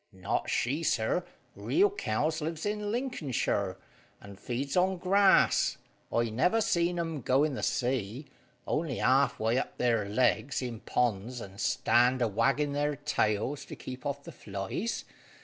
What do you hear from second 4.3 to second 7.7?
feeds on grass. I never see 'em go in the